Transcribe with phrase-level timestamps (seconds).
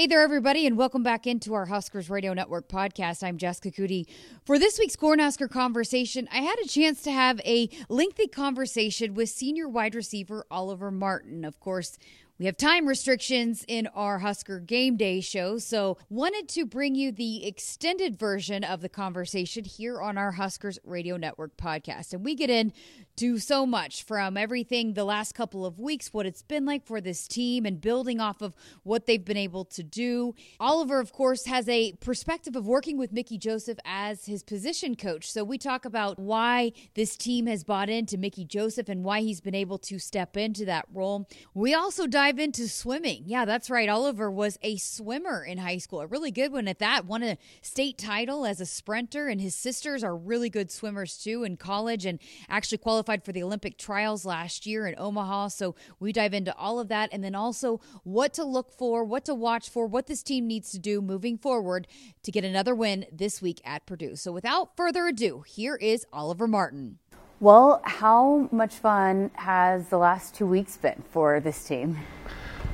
[0.00, 3.22] Hey there, everybody, and welcome back into our Huskers Radio Network podcast.
[3.22, 4.06] I'm Jessica Coody.
[4.46, 9.28] For this week's Cornhusker conversation, I had a chance to have a lengthy conversation with
[9.28, 11.44] senior wide receiver Oliver Martin.
[11.44, 11.98] Of course,
[12.40, 17.12] we have time restrictions in our Husker Game Day show, so wanted to bring you
[17.12, 22.14] the extended version of the conversation here on our Huskers Radio Network podcast.
[22.14, 26.40] And we get into so much from everything the last couple of weeks, what it's
[26.40, 30.34] been like for this team, and building off of what they've been able to do.
[30.58, 35.30] Oliver, of course, has a perspective of working with Mickey Joseph as his position coach.
[35.30, 39.42] So we talk about why this team has bought into Mickey Joseph and why he's
[39.42, 41.28] been able to step into that role.
[41.52, 43.24] We also dive dive into swimming.
[43.26, 43.88] Yeah, that's right.
[43.88, 47.04] Oliver was a swimmer in high school, a really good one at that.
[47.04, 51.42] Won a state title as a sprinter, and his sisters are really good swimmers too
[51.42, 55.48] in college and actually qualified for the Olympic trials last year in Omaha.
[55.48, 59.24] So we dive into all of that and then also what to look for, what
[59.24, 61.88] to watch for, what this team needs to do moving forward
[62.22, 64.14] to get another win this week at Purdue.
[64.14, 66.99] So without further ado, here is Oliver Martin.
[67.42, 71.96] Well, how much fun has the last two weeks been for this team?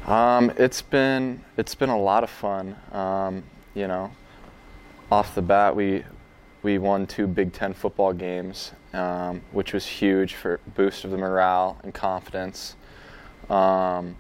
[0.07, 2.75] Um, it's been it's been a lot of fun.
[2.91, 3.45] Um,
[3.77, 4.11] you know,
[5.13, 6.03] off the bat, we
[6.65, 11.17] we won two Big Ten football games, um, which was huge for boost of the
[11.17, 12.75] morale and confidence.
[13.49, 14.17] Um,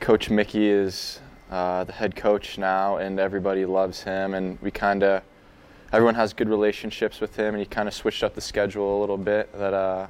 [0.00, 5.02] coach Mickey is uh, the head coach now, and everybody loves him, and we kind
[5.02, 5.22] of
[5.92, 9.00] everyone has good relationships with him, and he kind of switched up the schedule a
[9.00, 10.06] little bit that uh,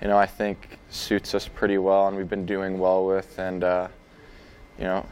[0.00, 3.64] you know I think suits us pretty well, and we've been doing well with, and
[3.64, 3.88] uh,
[4.78, 5.06] you know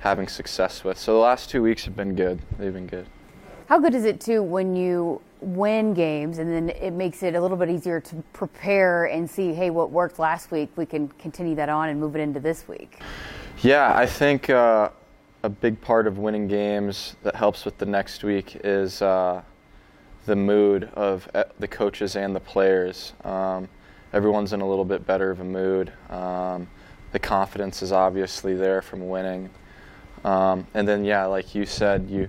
[0.00, 0.98] having success with.
[0.98, 2.40] So the last two weeks have been good.
[2.58, 3.06] They've been good.
[3.68, 7.40] How good is it too when you win games and then it makes it a
[7.40, 11.54] little bit easier to prepare and see, hey, what worked last week, we can continue
[11.56, 13.00] that on and move it into this week?
[13.62, 14.48] Yeah, I think.
[14.48, 14.90] Uh,
[15.46, 19.40] a big part of winning games that helps with the next week is uh,
[20.24, 23.12] the mood of uh, the coaches and the players.
[23.22, 23.68] Um,
[24.12, 25.92] everyone's in a little bit better of a mood.
[26.10, 26.66] Um,
[27.12, 29.48] the confidence is obviously there from winning.
[30.24, 32.28] Um, and then, yeah, like you said, you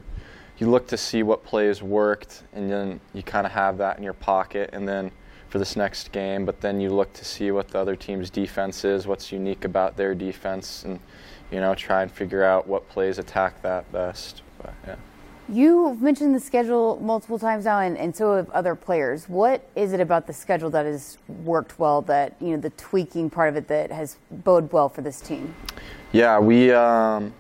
[0.60, 4.04] you look to see what plays worked, and then you kind of have that in
[4.04, 5.12] your pocket, and then
[5.50, 6.46] for this next game.
[6.46, 9.98] But then you look to see what the other team's defense is, what's unique about
[9.98, 11.00] their defense, and
[11.52, 14.42] you know, try and figure out what plays attack that best.
[14.62, 14.96] But, yeah.
[15.50, 19.30] You've mentioned the schedule multiple times now, and, and so have other players.
[19.30, 22.02] What is it about the schedule that has worked well?
[22.02, 25.56] That you know, the tweaking part of it that has bode well for this team.
[26.12, 27.34] Yeah, we um,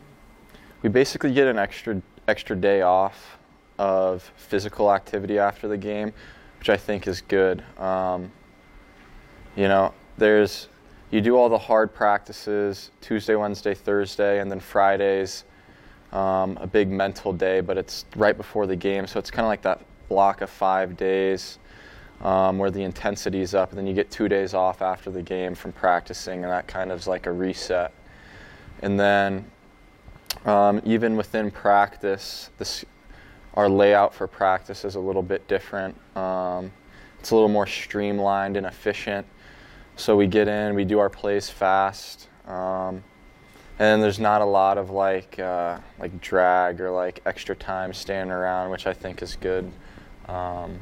[0.83, 3.37] we basically get an extra extra day off
[3.77, 6.13] of physical activity after the game,
[6.59, 7.61] which I think is good.
[7.77, 8.31] Um,
[9.57, 10.69] you know, there's
[11.11, 15.45] you do all the hard practices Tuesday, Wednesday, Thursday, and then Fridays,
[16.11, 19.07] um, a big mental day, but it's right before the game.
[19.07, 21.59] So it's kind of like that block of five days
[22.21, 25.21] um, where the intensity is up, and then you get two days off after the
[25.21, 27.93] game from practicing, and that kind of is like a reset.
[28.81, 29.49] And then
[30.45, 32.83] um, even within practice, this,
[33.53, 35.95] our layout for practice is a little bit different.
[36.15, 36.71] Um,
[37.19, 39.25] it's a little more streamlined and efficient.
[39.97, 43.03] So we get in, we do our plays fast, um,
[43.79, 48.31] and there's not a lot of like uh, like drag or like extra time standing
[48.31, 49.71] around, which I think is good
[50.27, 50.77] um,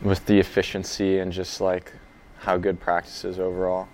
[0.00, 1.92] with the efficiency and just like
[2.38, 3.88] how good practice is overall.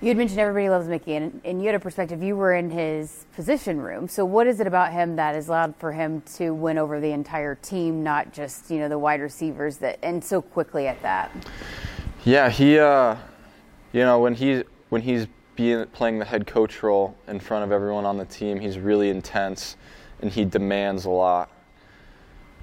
[0.00, 2.22] You had mentioned everybody loves Mickey, and, and you had a perspective.
[2.22, 4.08] You were in his position room.
[4.08, 7.12] So, what is it about him that has allowed for him to win over the
[7.12, 11.30] entire team, not just you know the wide receivers that, and so quickly at that?
[12.26, 13.14] Yeah, he, uh,
[13.92, 17.70] you know, when he when he's being playing the head coach role in front of
[17.70, 19.76] everyone on the team, he's really intense,
[20.20, 21.52] and he demands a lot,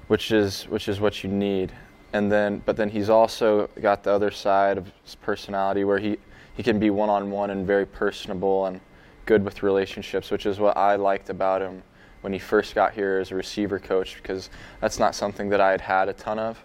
[0.08, 1.72] which is which is what you need.
[2.12, 6.18] And then, but then he's also got the other side of his personality where he
[6.52, 8.82] he can be one on one and very personable and
[9.24, 11.82] good with relationships, which is what I liked about him
[12.20, 14.50] when he first got here as a receiver coach because
[14.82, 16.62] that's not something that I had had a ton of,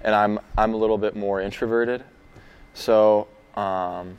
[0.00, 2.02] and I'm I'm a little bit more introverted.
[2.74, 4.18] So um,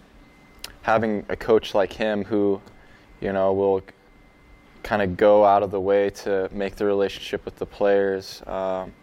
[0.81, 2.61] having a coach like him who,
[3.21, 3.83] you know, will
[4.83, 8.93] kind of go out of the way to make the relationship with the players, um,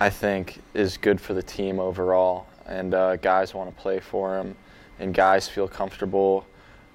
[0.00, 2.46] I think is good for the team overall.
[2.66, 4.54] And uh, guys want to play for him,
[4.98, 6.46] and guys feel comfortable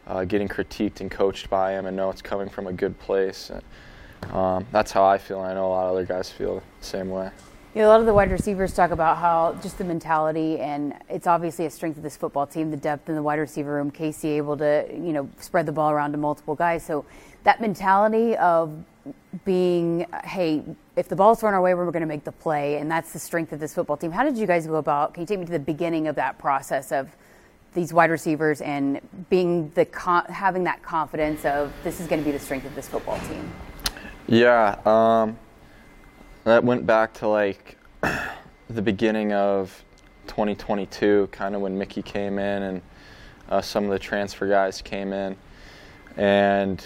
[0.07, 3.49] uh, getting critiqued and coached by him, and know it's coming from a good place.
[3.49, 5.41] And, um, that's how I feel.
[5.41, 7.29] And I know a lot of other guys feel the same way.
[7.77, 10.95] You know, a lot of the wide receivers talk about how just the mentality, and
[11.09, 13.91] it's obviously a strength of this football team, the depth in the wide receiver room.
[13.91, 16.83] Casey able to, you know, spread the ball around to multiple guys.
[16.83, 17.05] So
[17.43, 18.83] that mentality of
[19.45, 20.63] being, hey,
[20.95, 23.19] if the ball's thrown our way, we're going to make the play, and that's the
[23.19, 24.09] strength of this football team.
[24.09, 25.13] How did you guys go about?
[25.13, 27.15] Can you take me to the beginning of that process of
[27.75, 29.87] these wide receivers and being the
[30.29, 33.53] having that confidence of this is going to be the strength of this football team?
[34.25, 34.79] Yeah.
[34.83, 35.37] Um,
[36.47, 37.77] that went back to like
[38.69, 39.83] the beginning of
[40.27, 42.81] 2022, kind of when Mickey came in and
[43.49, 45.35] uh, some of the transfer guys came in,
[46.15, 46.85] and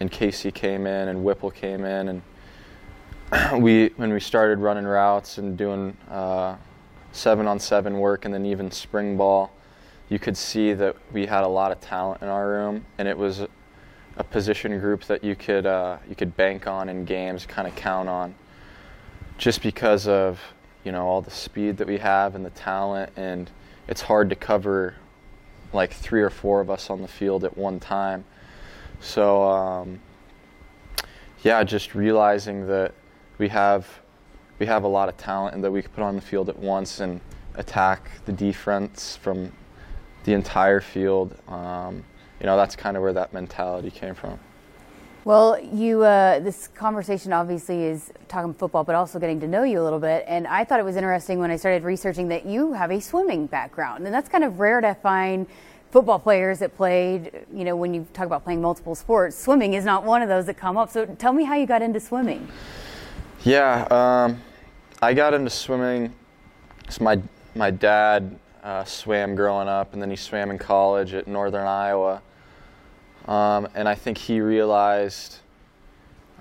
[0.00, 2.20] and Casey came in and Whipple came in,
[3.32, 6.54] and we when we started running routes and doing uh,
[7.12, 9.50] seven on seven work, and then even spring ball,
[10.10, 13.16] you could see that we had a lot of talent in our room, and it
[13.16, 13.40] was
[14.18, 17.74] a position group that you could uh, you could bank on in games, kind of
[17.76, 18.34] count on
[19.38, 20.40] just because of
[20.84, 23.50] you know all the speed that we have and the talent and
[23.88, 24.94] it's hard to cover
[25.72, 28.24] like three or four of us on the field at one time.
[29.00, 30.00] So um,
[31.42, 32.94] yeah just realizing that
[33.38, 33.86] we have
[34.58, 36.58] we have a lot of talent and that we can put on the field at
[36.58, 37.20] once and
[37.56, 39.52] attack the defense from
[40.24, 41.36] the entire field.
[41.48, 42.04] Um,
[42.40, 44.38] you know that's kind of where that mentality came from
[45.24, 49.80] well, you uh, this conversation obviously is talking football, but also getting to know you
[49.80, 50.24] a little bit.
[50.28, 53.46] And I thought it was interesting when I started researching that you have a swimming
[53.46, 55.46] background, and that's kind of rare to find
[55.90, 57.46] football players that played.
[57.52, 60.44] You know, when you talk about playing multiple sports, swimming is not one of those
[60.44, 60.90] that come up.
[60.90, 62.46] So tell me how you got into swimming.
[63.44, 64.42] Yeah, um,
[65.00, 66.12] I got into swimming.
[66.90, 67.18] So my
[67.54, 72.20] my dad uh, swam growing up, and then he swam in college at Northern Iowa
[73.26, 75.38] um, and I think he realized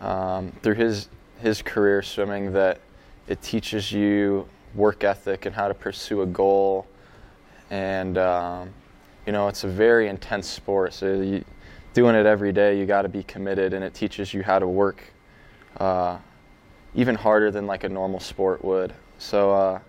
[0.02, 1.10] um, through his
[1.40, 2.80] his career swimming that
[3.28, 6.88] it teaches you work ethic and how to pursue a goal.
[7.70, 8.74] And um,
[9.26, 10.94] you know, it's a very intense sport.
[10.94, 11.46] So you,
[11.94, 14.68] doing it every day, you got to be committed, and it teaches you how to
[14.68, 15.04] work
[15.78, 16.18] uh,
[16.96, 18.94] even harder than like a normal sport would.
[19.18, 19.80] So uh,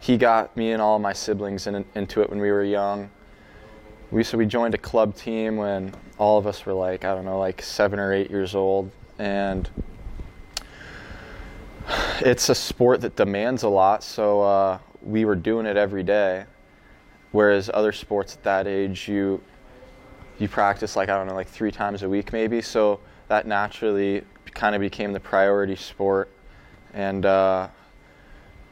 [0.00, 3.10] he got me and all my siblings in, into it when we were young
[4.14, 7.24] we so we joined a club team when all of us were like I don't
[7.24, 9.68] know like seven or eight years old, and
[12.20, 14.04] it's a sport that demands a lot.
[14.04, 16.44] So uh, we were doing it every day,
[17.32, 19.42] whereas other sports at that age you
[20.38, 22.62] you practice like I don't know like three times a week maybe.
[22.62, 24.22] So that naturally
[24.52, 26.30] kind of became the priority sport,
[26.92, 27.66] and uh,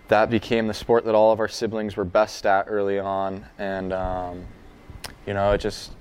[0.06, 3.92] that became the sport that all of our siblings were best at early on, and
[3.92, 4.46] um,
[5.26, 5.92] you know, it just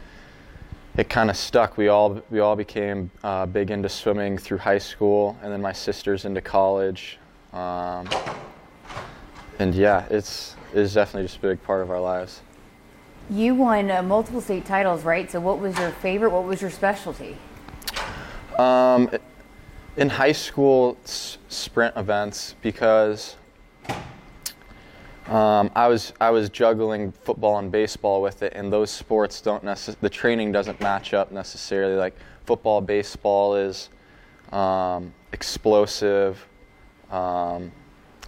[0.97, 1.77] it kind of stuck.
[1.77, 5.73] We all we all became uh, big into swimming through high school, and then my
[5.73, 7.17] sisters into college.
[7.53, 8.09] Um,
[9.59, 12.41] and yeah, it's it's definitely just a big part of our lives.
[13.29, 15.31] You won uh, multiple state titles, right?
[15.31, 16.31] So, what was your favorite?
[16.31, 17.37] What was your specialty?
[18.57, 19.09] Um,
[19.95, 23.35] in high school, sprint events because
[25.31, 29.63] um, I was I was juggling football and baseball with it, and those sports don't
[29.63, 31.95] necess- the training doesn't match up necessarily.
[31.95, 33.87] Like football, baseball is
[34.51, 36.45] um, explosive,
[37.11, 37.71] um,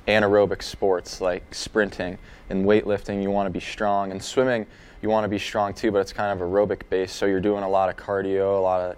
[0.07, 2.17] anaerobic sports like sprinting
[2.50, 3.21] and weightlifting.
[3.21, 4.65] You want to be strong, and swimming
[5.01, 7.17] you want to be strong too, but it's kind of aerobic based.
[7.17, 8.95] So you're doing a lot of cardio, a lot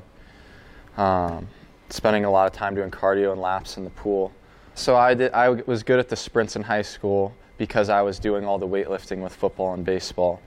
[0.95, 1.47] of um,
[1.89, 4.31] spending a lot of time doing cardio and laps in the pool.
[4.75, 5.33] So I did.
[5.33, 8.67] I was good at the sprints in high school because I was doing all the
[8.67, 10.41] weightlifting with football and baseball.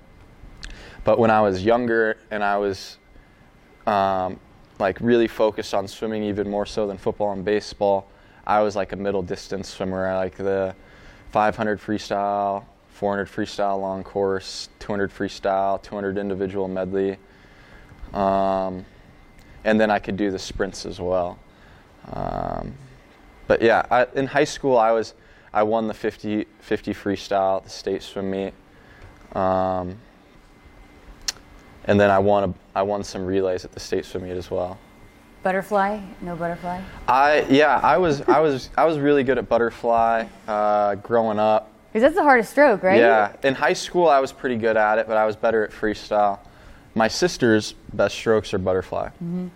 [1.05, 2.99] But when I was younger and I was
[3.87, 4.39] um,
[4.79, 8.09] like really focused on swimming even more so than football and baseball,
[8.47, 10.07] I was like a middle distance swimmer.
[10.07, 10.75] I like the
[11.31, 17.17] 500 freestyle, 400 freestyle long course, 200 freestyle, 200 individual medley.
[18.13, 18.85] Um,
[19.65, 21.39] and then I could do the sprints as well.
[22.13, 22.75] Um,
[23.47, 25.15] but yeah, I, in high school, I was
[25.53, 28.53] I won the 50, 50 freestyle at the state swim meet.
[29.33, 29.99] Um,
[31.85, 34.51] and then I won, a, I won some relays at the state swim meet as
[34.51, 34.79] well.
[35.43, 36.01] Butterfly?
[36.21, 36.83] No butterfly?
[37.07, 41.73] I yeah, I was I was I was really good at butterfly uh, growing up.
[41.93, 42.99] Because that's the hardest stroke, right?
[42.99, 43.35] Yeah.
[43.45, 46.41] In high school, I was pretty good at it, but I was better at freestyle.
[46.95, 49.09] My sister's best strokes are butterfly.
[49.09, 49.47] Mm-hmm.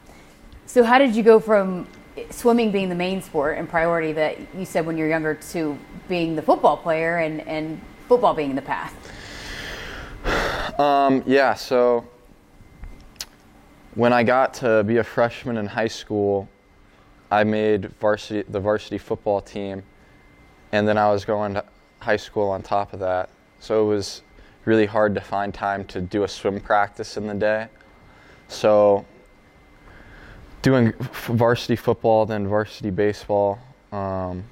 [0.66, 1.86] So how did you go from
[2.30, 6.36] swimming being the main sport and priority that you said when you're younger to being
[6.36, 8.94] the football player and, and football being the path?
[10.78, 12.06] Um, yeah, so
[13.94, 16.48] when I got to be a freshman in high school,
[17.30, 19.82] I made varsity the varsity football team,
[20.72, 21.64] and then I was going to
[22.00, 23.30] high school on top of that.
[23.58, 24.22] So it was
[24.64, 27.68] really hard to find time to do a swim practice in the day.
[28.48, 29.04] So
[30.62, 33.58] doing varsity football, then varsity baseball,
[33.90, 34.44] um,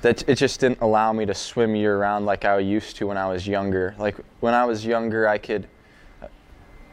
[0.00, 3.18] that it just didn't allow me to swim year round like I used to when
[3.18, 3.94] I was younger.
[3.98, 5.68] Like when I was younger, I could.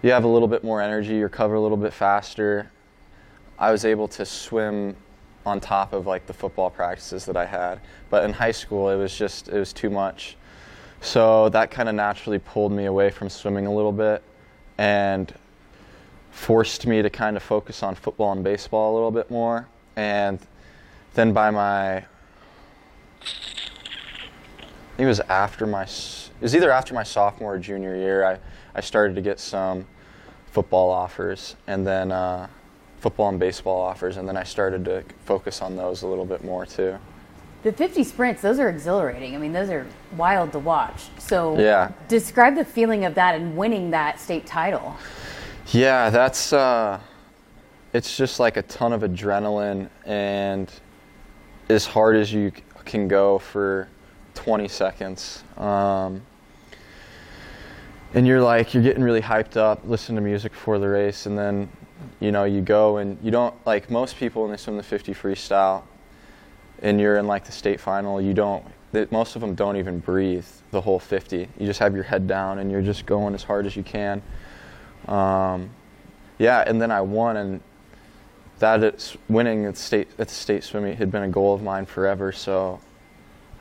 [0.03, 2.69] You have a little bit more energy, you recover a little bit faster.
[3.57, 4.95] I was able to swim
[5.45, 7.79] on top of like the football practices that I had.
[8.09, 10.35] But in high school, it was just it was too much.
[10.99, 14.21] So that kind of naturally pulled me away from swimming a little bit
[14.77, 15.33] and
[16.37, 19.67] forced me to kind of focus on football and baseball a little bit more.
[19.95, 20.39] And
[21.15, 22.05] then by my I
[24.95, 28.37] think it was after my it was either after my sophomore or junior year I,
[28.75, 29.87] I started to get some
[30.51, 32.47] football offers and then uh,
[32.99, 36.43] football and baseball offers and then I started to focus on those a little bit
[36.43, 36.99] more too.
[37.63, 39.35] The 50 sprints, those are exhilarating.
[39.35, 41.07] I mean, those are wild to watch.
[41.17, 41.91] So, yeah.
[42.07, 44.95] describe the feeling of that and winning that state title.
[45.71, 46.97] Yeah, that's uh,
[47.91, 50.71] it's just like a ton of adrenaline and
[51.67, 52.53] as hard as you
[52.85, 53.89] can go for
[54.33, 55.43] 20 seconds.
[55.57, 56.21] Um,
[58.13, 61.37] and you're like, you're getting really hyped up, listen to music before the race, and
[61.37, 61.69] then,
[62.21, 65.13] you know, you go and you don't, like most people when they swim the 50
[65.13, 65.83] freestyle
[66.81, 68.63] and you're in like the state final, you don't,
[69.11, 71.49] most of them don't even breathe the whole 50.
[71.59, 74.21] You just have your head down and you're just going as hard as you can.
[75.07, 75.69] Um,
[76.37, 77.61] yeah, and then I won, and
[78.59, 81.85] that is, winning at state at the state swimming had been a goal of mine
[81.85, 82.31] forever.
[82.31, 82.79] So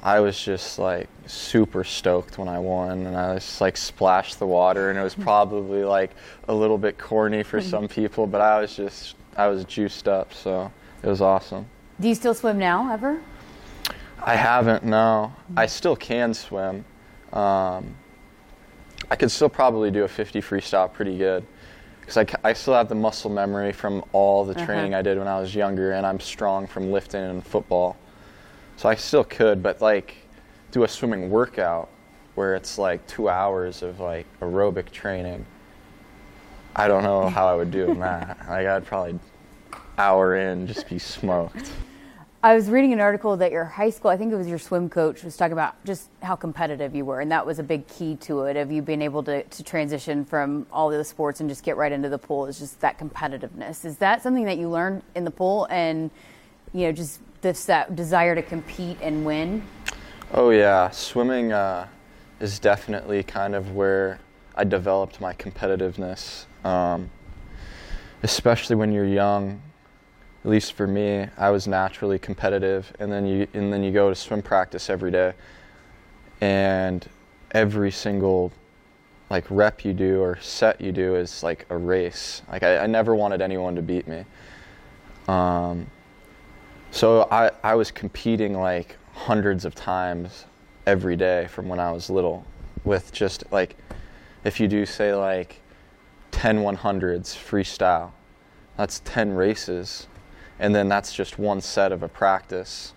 [0.03, 4.47] I was just like super stoked when I won, and I just like splashed the
[4.47, 6.11] water, and it was probably like
[6.49, 10.33] a little bit corny for some people, but I was just I was juiced up,
[10.33, 10.71] so
[11.03, 11.67] it was awesome.
[12.01, 13.21] Do you still swim now, ever?
[14.23, 14.85] I haven't.
[14.85, 16.85] No, I still can swim.
[17.33, 17.95] Um,
[19.11, 21.47] I could still probably do a 50 freestyle pretty good
[22.01, 25.01] because I, I still have the muscle memory from all the training Uh-huh.
[25.01, 27.97] I did when I was younger, and I'm strong from lifting and football.
[28.77, 30.15] So I still could, but like
[30.71, 31.89] do a swimming workout
[32.35, 35.45] where it's like two hours of like aerobic training.
[36.77, 38.39] I don't know how I would do in that.
[38.49, 39.19] Like I'd probably
[39.99, 41.71] hour in just be smoked.
[42.43, 44.91] I was reading an article that your high school, I think it was your swim
[44.91, 48.17] coach, was talking about just how competitive you were, and that was a big key
[48.17, 51.65] to it of you being able to, to transition from all the sports and just
[51.65, 52.47] get right into the pool.
[52.47, 53.85] Is just that competitiveness.
[53.85, 56.11] Is that something that you learned in the pool, and
[56.75, 59.63] you know, just this that desire to compete and win?
[60.33, 61.89] Oh yeah, swimming uh,
[62.39, 64.21] is definitely kind of where
[64.55, 66.45] I developed my competitiveness.
[66.65, 67.11] Um,
[68.23, 69.63] especially when you're young,
[70.47, 74.09] at least for me, I was naturally competitive, and then you and then you go
[74.09, 75.33] to swim practice every day,
[76.41, 77.05] and
[77.51, 78.53] every single
[79.29, 82.43] like rep you do or set you do is like a race.
[82.49, 84.25] Like I, I never wanted anyone to beat me.
[85.27, 85.89] Um,
[86.93, 90.45] so I, I was competing like hundreds of times
[90.87, 92.47] every day from when I was little
[92.85, 93.75] with just like
[94.45, 95.61] if you do say like
[96.31, 98.13] 10 100s freestyle
[98.77, 100.07] that's 10 races
[100.59, 102.93] and then that's just one set of a practice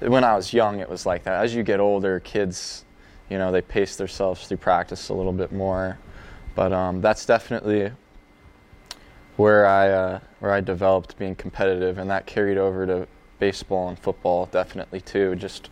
[0.00, 2.84] when i was young it was like that as you get older kids
[3.30, 5.98] you know they pace themselves through practice a little bit more
[6.54, 7.90] but um, that's definitely
[9.36, 13.06] where i uh, where i developed being competitive and that carried over to
[13.38, 15.70] baseball and football definitely too just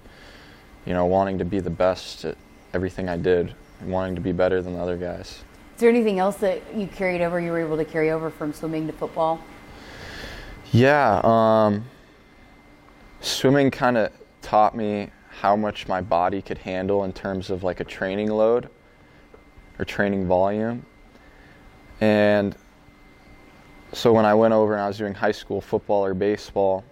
[0.87, 2.37] you know wanting to be the best at
[2.73, 5.43] everything i did and wanting to be better than the other guys
[5.75, 7.41] Is there anything else that you carried over?
[7.41, 9.41] You were able to carry over from swimming to football?
[10.73, 11.85] Yeah, um,
[13.21, 17.81] swimming kind of taught me how much my body could handle in terms of like
[17.81, 18.71] a training load
[19.81, 20.87] or training volume.
[22.01, 22.55] And
[23.93, 26.85] so when I went over and I was doing high school football or baseball,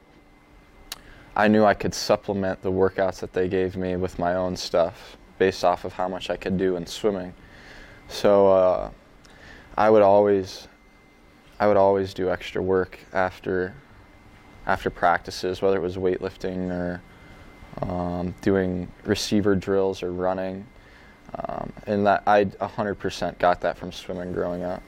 [1.37, 5.17] I knew I could supplement the workouts that they gave me with my own stuff
[5.39, 7.33] based off of how much I could do in swimming.
[8.09, 8.91] So uh,
[9.77, 10.67] I would always
[11.61, 13.75] I would always do extra work after
[14.67, 17.01] after practices, whether it was weightlifting or
[17.83, 20.67] um, doing receiver drills or running.
[21.35, 24.83] Um, and that I 100% got that from swimming growing up.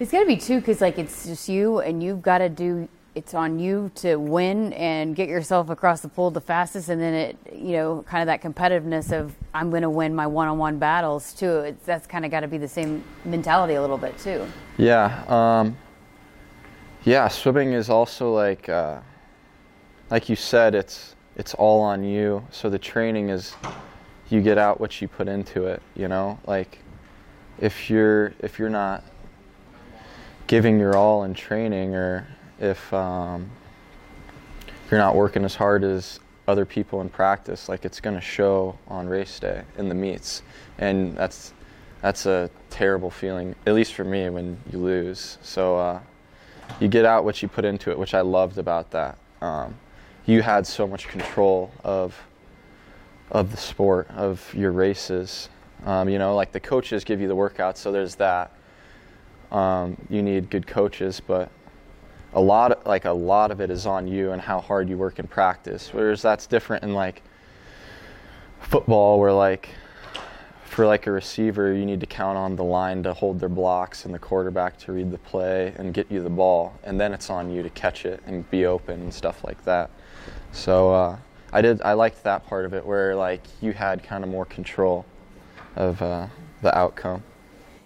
[0.00, 2.88] It's got to be too, because like it's just you, and you've got to do.
[3.14, 7.14] It's on you to win and get yourself across the pool the fastest, and then
[7.14, 11.32] it, you know, kind of that competitiveness of I'm going to win my one-on-one battles
[11.32, 11.60] too.
[11.60, 14.44] It's, that's kind of got to be the same mentality a little bit too.
[14.78, 15.76] Yeah, um,
[17.04, 17.28] yeah.
[17.28, 19.00] Swimming is also like, uh,
[20.10, 22.46] like you said, it's it's all on you.
[22.50, 23.54] So the training is
[24.30, 26.38] you get out what you put into it, you know?
[26.46, 26.78] Like
[27.58, 29.04] if you're if you're not
[30.46, 32.26] giving your all in training or
[32.60, 33.50] if um,
[34.90, 38.78] you're not working as hard as other people in practice, like it's going to show
[38.88, 40.42] on race day in the meets,
[40.78, 41.52] and that's
[42.02, 45.38] that's a terrible feeling, at least for me, when you lose.
[45.42, 46.00] So uh,
[46.80, 49.18] you get out what you put into it, which I loved about that.
[49.40, 49.76] Um,
[50.26, 52.18] you had so much control of
[53.30, 55.48] of the sport, of your races.
[55.84, 58.52] Um, you know, like the coaches give you the workouts, so there's that.
[59.50, 61.50] Um, you need good coaches, but
[62.32, 64.96] a lot of, like a lot of it is on you and how hard you
[64.96, 65.90] work in practice.
[65.92, 67.22] Whereas that's different in like
[68.60, 69.68] football, where like
[70.64, 74.04] for like a receiver, you need to count on the line to hold their blocks
[74.04, 77.30] and the quarterback to read the play and get you the ball, and then it's
[77.30, 79.90] on you to catch it and be open and stuff like that.
[80.52, 81.16] So uh,
[81.52, 81.80] I did.
[81.82, 85.04] I liked that part of it, where like you had kind of more control
[85.76, 86.26] of uh,
[86.62, 87.22] the outcome.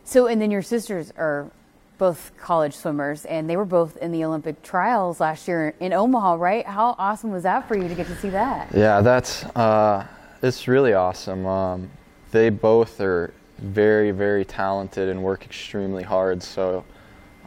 [0.04, 1.50] So, and then your sisters are
[1.98, 6.34] both college swimmers, and they were both in the Olympic trials last year in Omaha,
[6.34, 6.64] right?
[6.64, 8.72] How awesome was that for you to get to see that?
[8.74, 10.06] Yeah, that's uh,
[10.42, 11.44] it's really awesome.
[11.44, 11.90] Um,
[12.30, 16.42] they both are very, very talented and work extremely hard.
[16.42, 16.84] So,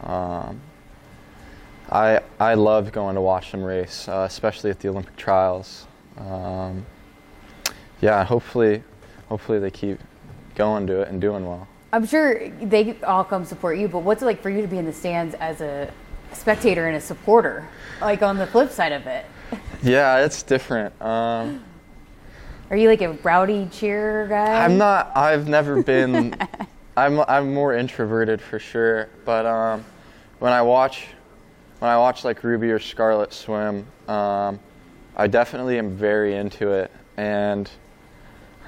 [0.03, 0.59] um,
[1.89, 5.87] I I love going to watch them race, uh, especially at the Olympic trials.
[6.17, 6.85] Um,
[8.01, 8.83] yeah, hopefully,
[9.27, 9.99] hopefully they keep
[10.55, 11.67] going to it and doing well.
[11.93, 14.77] I'm sure they all come support you, but what's it like for you to be
[14.77, 15.91] in the stands as a
[16.31, 17.67] spectator and a supporter,
[17.99, 19.25] like on the flip side of it?
[19.83, 20.99] Yeah, it's different.
[21.01, 21.63] Um,
[22.71, 24.63] Are you like a rowdy cheer guy?
[24.63, 25.11] I'm not.
[25.13, 26.33] I've never been.
[26.97, 29.09] I'm I'm more introverted for sure.
[29.25, 29.83] But um,
[30.39, 31.07] when I watch,
[31.79, 34.57] when I watch like Ruby or Scarlet swim, um,
[35.17, 37.69] I definitely am very into it, and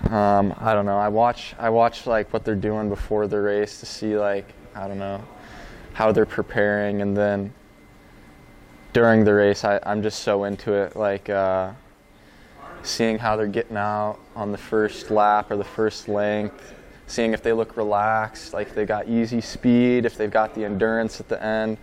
[0.10, 0.98] um, I don't know.
[0.98, 4.86] I watch I watch like what they're doing before the race to see like I
[4.90, 5.24] don't know
[5.94, 7.54] how they're preparing, and then
[8.92, 10.98] during the race, I, I'm just so into it.
[10.98, 11.72] Like uh,
[12.84, 16.74] seeing how they're getting out on the first lap or the first length,
[17.08, 21.20] seeing if they look relaxed, like they got easy speed, if they've got the endurance
[21.20, 21.78] at the end.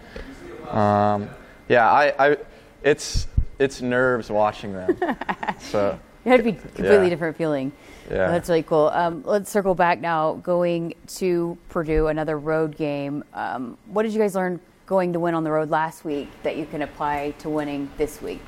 [0.70, 1.28] Um,
[1.68, 2.36] yeah, I, I,
[2.82, 3.26] it's
[3.58, 4.96] it's nerves watching them.
[5.58, 7.08] so it to be a completely yeah.
[7.08, 7.72] different feeling.
[8.10, 8.30] Yeah.
[8.30, 8.88] That's really cool.
[8.88, 13.22] Um, let's circle back now, going to Purdue, another road game.
[13.32, 16.56] Um, what did you guys learn going to win on the road last week that
[16.56, 18.40] you can apply to winning this week?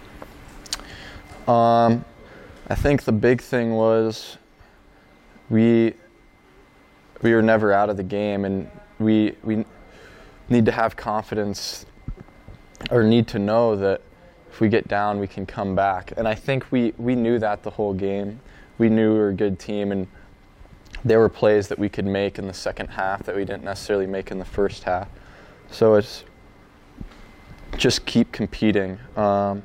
[1.47, 2.05] Um,
[2.69, 4.39] I think the big thing was
[5.51, 5.95] we
[7.23, 9.65] we were never out of the game, and we we
[10.49, 11.87] need to have confidence
[12.91, 14.03] or need to know that
[14.51, 16.13] if we get down, we can come back.
[16.17, 18.41] And I think we we knew that the whole game.
[18.79, 20.07] We knew we were a good team, and
[21.05, 24.07] there were plays that we could make in the second half that we didn't necessarily
[24.07, 25.09] make in the first half.
[25.71, 26.25] So it's
[27.77, 28.99] just keep competing.
[29.17, 29.63] Um,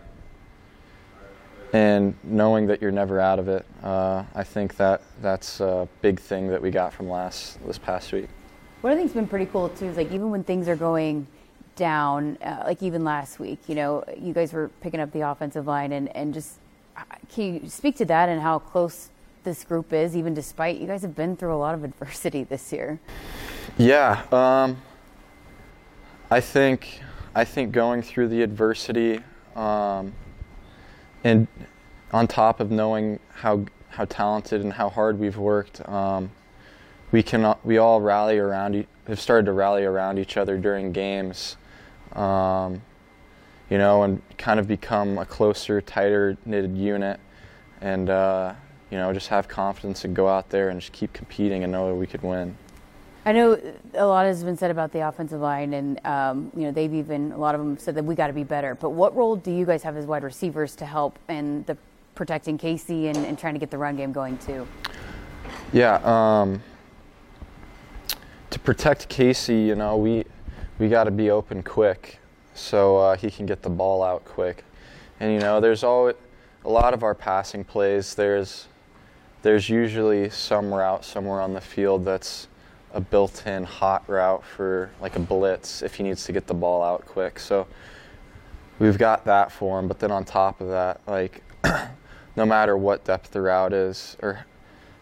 [1.74, 6.20] and knowing that you're never out of it, uh, I think that that's a big
[6.20, 8.30] thing that we got from last this past week.
[8.82, 11.28] What I think's been pretty cool too is like even when things are going
[11.76, 15.68] down, uh, like even last week, you know, you guys were picking up the offensive
[15.68, 16.60] line and and just
[16.96, 19.10] uh, can you speak to that and how close
[19.44, 22.72] this group is, even despite you guys have been through a lot of adversity this
[22.72, 23.00] year.
[23.78, 24.78] Yeah, um,
[26.30, 27.02] I think
[27.36, 29.20] I think going through the adversity.
[29.56, 30.14] Um,
[31.24, 31.48] and
[32.12, 36.32] on top of knowing how how talented and how hard we've worked, um,
[37.12, 41.56] we can we all rally around have started to rally around each other during games,
[42.14, 42.82] um,
[43.70, 47.20] you know, and kind of become a closer, tighter knitted unit,
[47.82, 48.54] and uh,
[48.90, 51.88] you know just have confidence and go out there and just keep competing and know
[51.88, 52.56] that we could win.
[53.28, 53.60] I know
[53.96, 57.34] a lot has been said about the offensive line, and um, you know they've even
[57.34, 58.74] a lot of them said that we got to be better.
[58.74, 61.76] But what role do you guys have as wide receivers to help in the
[62.16, 64.66] protecting Casey and, and trying to get the run game going too?
[65.74, 66.64] Yeah, um,
[68.50, 70.24] to protect Casey, you know we
[70.80, 72.20] we got to be open quick
[72.54, 74.64] so uh, he can get the ball out quick.
[75.20, 76.16] And you know there's always
[76.64, 78.16] a lot of our passing plays.
[78.16, 78.68] There's
[79.42, 82.48] there's usually some route somewhere on the field that's
[82.98, 86.82] a built-in hot route for like a blitz if he needs to get the ball
[86.82, 87.40] out quick.
[87.40, 87.68] So
[88.80, 89.88] we've got that for him.
[89.88, 91.44] But then on top of that, like
[92.36, 94.44] no matter what depth the route is or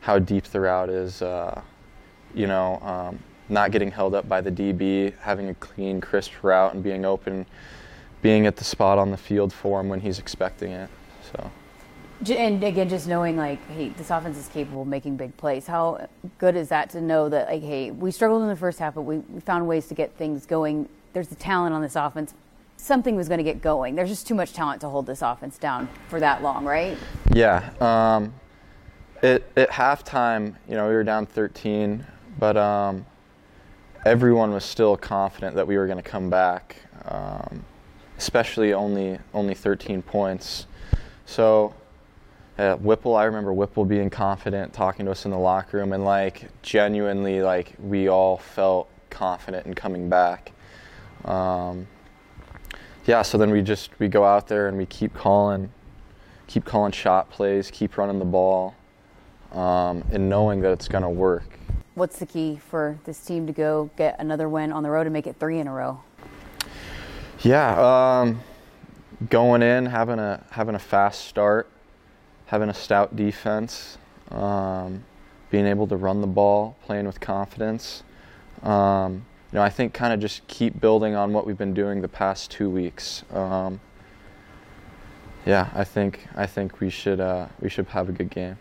[0.01, 1.61] how deep the route is, uh,
[2.33, 6.73] you know, um, not getting held up by the DB, having a clean, crisp route,
[6.73, 7.45] and being open,
[8.21, 10.89] being at the spot on the field for him when he's expecting it.
[11.31, 11.49] So.
[12.29, 15.67] And again, just knowing like, hey, this offense is capable of making big plays.
[15.67, 18.95] How good is that to know that like, hey, we struggled in the first half,
[18.95, 20.87] but we, found ways to get things going.
[21.13, 22.33] There's the talent on this offense.
[22.77, 23.95] Something was going to get going.
[23.95, 26.97] There's just too much talent to hold this offense down for that long, right?
[27.33, 27.69] Yeah.
[27.79, 28.33] Um,
[29.21, 32.05] it, at halftime, you know, we were down 13,
[32.39, 33.05] but um,
[34.05, 36.77] everyone was still confident that we were going to come back.
[37.05, 37.65] Um,
[38.17, 40.67] especially only only 13 points.
[41.25, 41.73] So
[42.57, 46.05] uh, Whipple, I remember Whipple being confident, talking to us in the locker room, and
[46.05, 50.51] like genuinely, like we all felt confident in coming back.
[51.25, 51.87] Um,
[53.05, 55.69] yeah, so then we just we go out there and we keep calling,
[56.47, 58.73] keep calling shot plays, keep running the ball,
[59.51, 61.59] um, and knowing that it's going to work.
[61.95, 65.13] What's the key for this team to go get another win on the road and
[65.13, 66.01] make it three in a row?
[67.41, 68.41] Yeah, um,
[69.29, 71.69] going in, having a having a fast start,
[72.47, 73.97] having a stout defense,
[74.31, 75.03] um,
[75.49, 78.03] being able to run the ball, playing with confidence.
[78.63, 82.01] Um, you know, I think kind of just keep building on what we've been doing
[82.01, 83.23] the past two weeks.
[83.31, 83.79] Um,
[85.45, 88.57] yeah, I think I think we should uh, we should have a good game.